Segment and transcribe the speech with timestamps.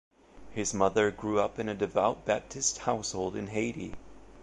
[0.49, 3.93] His mother grew up in a devout Baptist household in Haiti.